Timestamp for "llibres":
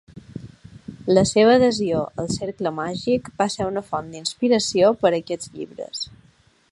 5.59-6.05